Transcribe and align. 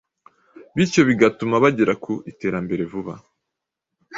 bityo 0.75 1.01
bigatuma 1.09 1.55
bagera 1.63 1.93
ku 2.03 2.13
iterambere 2.31 2.83
vuba. 2.91 3.13